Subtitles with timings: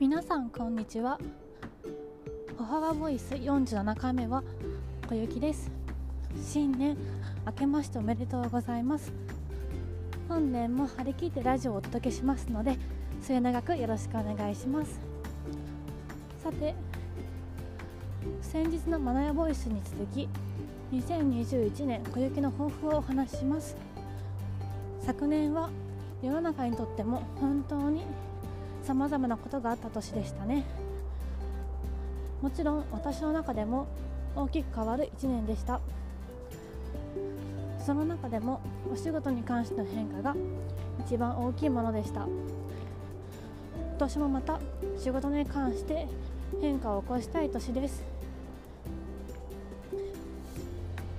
[0.00, 1.18] 皆さんこんにちは。
[2.56, 4.42] 歩幅ボイス47回目は
[5.06, 5.70] 小雪です。
[6.42, 6.96] 新年
[7.44, 9.12] 明けましておめでとうございます。
[10.26, 12.78] 本年も張り切ってラジオをお届けしますので
[13.20, 14.98] 末永くよろしくお願いします。
[16.42, 16.74] さて
[18.40, 20.30] 先日のマナヤボイスに続き
[20.92, 23.76] 2021年小雪の抱負をお話しします。
[25.02, 25.68] 昨年は
[26.22, 28.06] 世の中にとっても本当に
[28.90, 30.64] さまざまなことがあった年でしたね。
[32.42, 33.86] もちろん私の中でも
[34.34, 35.80] 大きく変わる1年でした。
[37.78, 38.60] その中でも
[38.92, 40.34] お仕事に関しての変化が
[41.06, 42.22] 一番大きいものでした。
[42.22, 44.58] 今年もまた
[44.98, 46.08] 仕事に関して
[46.60, 48.02] 変化を起こしたい年です。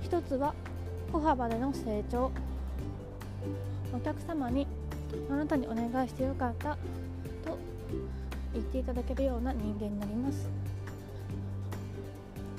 [0.02, 0.54] 一つは
[1.10, 2.30] 歩幅での成長。
[3.94, 4.66] お客様に
[5.30, 6.76] あなたにお願いしてよかった。
[7.44, 7.58] と
[8.52, 10.48] 言っていただけるような人間になります。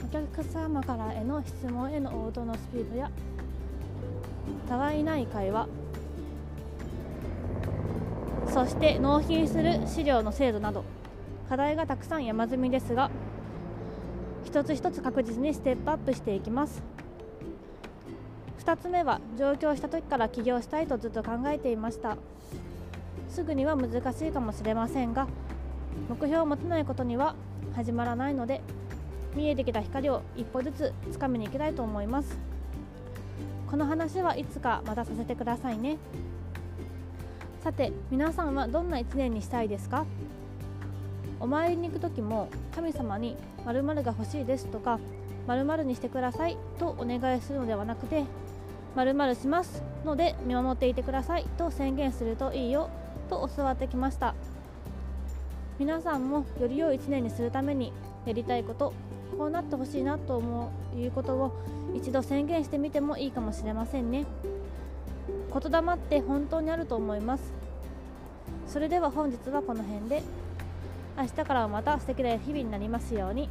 [0.04, 3.10] お客様からへの質問への応答のスピードや
[4.70, 5.68] たわいない会話
[8.48, 10.84] そして納品する資料の精度など
[11.50, 13.10] 課題がたくさん山積みですが
[14.46, 16.84] 一つ一つ確実にステップアップしていきます。
[18.60, 22.18] 2つ目は上京した時から起業したいとずっと考えていました。
[23.34, 25.28] すぐには難しいかもしれませんが
[26.08, 27.34] 目標を持てないことには
[27.76, 28.62] 始まらないので
[29.34, 32.38] 見えてきた光を一歩ずつ掴みに行きたいと思います。
[33.72, 35.98] この話はいつかまたさせてくださいね。
[37.64, 40.06] さて皆さんはどんな1年にしたいですか？
[41.40, 45.00] お参りに行く時も神様に〇〇が欲しいですとか
[45.48, 48.26] 〇〇にしてくださいとお願いするのではなくて
[48.96, 52.92] 〇〇しますので見守っていてくださいと宣言するといいよ。
[53.34, 54.36] と教わってきました。
[55.80, 57.92] 皆さんもより良い1年にするために
[58.26, 58.94] やりたいこと
[59.38, 61.52] こうなってほしいなと思ういうことを
[61.96, 64.26] 一度宣言してみてもいいかもしれませんね。
[65.52, 67.52] 言霊って本当にあると思います。
[68.68, 70.22] それでは本日はこの辺で。
[71.16, 73.50] 明日からはまた素敵な日々になりますように。